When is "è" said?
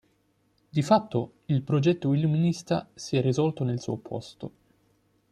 3.17-3.21